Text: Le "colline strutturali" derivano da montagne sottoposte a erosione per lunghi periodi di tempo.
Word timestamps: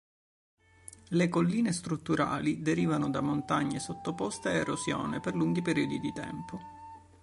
Le 1.09 1.29
"colline 1.29 1.71
strutturali" 1.71 2.63
derivano 2.63 3.07
da 3.11 3.21
montagne 3.21 3.77
sottoposte 3.77 4.49
a 4.49 4.53
erosione 4.53 5.19
per 5.19 5.35
lunghi 5.35 5.61
periodi 5.61 5.99
di 5.99 6.11
tempo. 6.11 6.59